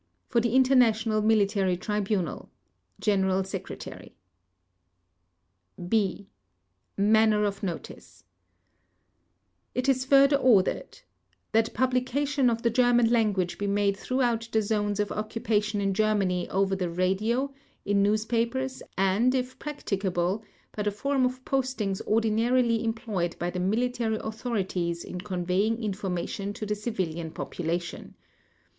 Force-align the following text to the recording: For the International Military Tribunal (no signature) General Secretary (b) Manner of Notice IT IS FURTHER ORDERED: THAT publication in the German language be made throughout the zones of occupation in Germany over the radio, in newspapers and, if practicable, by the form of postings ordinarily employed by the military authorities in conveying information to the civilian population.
For 0.29 0.41
the 0.41 0.55
International 0.55 1.21
Military 1.21 1.77
Tribunal 1.77 2.35
(no 2.35 2.41
signature) 2.41 2.95
General 2.99 3.43
Secretary 3.43 4.15
(b) 5.89 6.27
Manner 6.97 7.43
of 7.43 7.61
Notice 7.61 8.23
IT 9.75 9.87
IS 9.87 10.03
FURTHER 10.05 10.37
ORDERED: 10.37 11.01
THAT 11.51 11.75
publication 11.75 12.49
in 12.49 12.57
the 12.63 12.71
German 12.71 13.11
language 13.11 13.59
be 13.59 13.67
made 13.67 13.95
throughout 13.95 14.49
the 14.51 14.63
zones 14.63 14.99
of 14.99 15.11
occupation 15.11 15.79
in 15.79 15.93
Germany 15.93 16.49
over 16.49 16.75
the 16.75 16.89
radio, 16.89 17.53
in 17.85 18.01
newspapers 18.01 18.81
and, 18.97 19.35
if 19.35 19.59
practicable, 19.59 20.43
by 20.75 20.81
the 20.81 20.89
form 20.89 21.27
of 21.27 21.45
postings 21.45 22.01
ordinarily 22.07 22.83
employed 22.83 23.35
by 23.37 23.51
the 23.51 23.59
military 23.59 24.15
authorities 24.17 25.03
in 25.03 25.21
conveying 25.21 25.77
information 25.77 26.53
to 26.53 26.65
the 26.65 26.73
civilian 26.73 27.29
population. 27.29 28.15